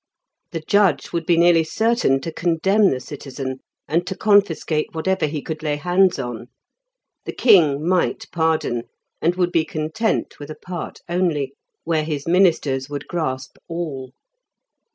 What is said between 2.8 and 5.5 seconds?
the citizen, and to confiscate whatever he